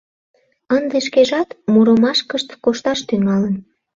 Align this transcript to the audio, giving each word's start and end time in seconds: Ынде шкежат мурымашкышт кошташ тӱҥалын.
Ынде 0.77 0.97
шкежат 1.05 1.49
мурымашкышт 1.71 2.49
кошташ 2.63 2.99
тӱҥалын. 3.07 3.55